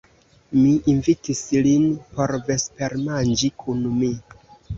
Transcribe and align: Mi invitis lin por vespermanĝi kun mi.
Mi 0.59 0.69
invitis 0.93 1.41
lin 1.67 1.83
por 2.15 2.33
vespermanĝi 2.49 3.53
kun 3.67 3.87
mi. 4.01 4.11